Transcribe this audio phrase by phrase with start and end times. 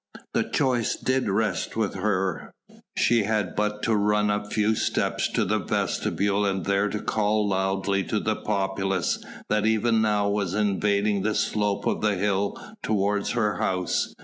[0.33, 2.55] The choice did rest with her.
[2.97, 7.47] She had but to run a few steps to the vestibule and there to call
[7.47, 13.27] loudly to the populace that even now was invading the slope of the hill toward
[13.27, 14.15] her house.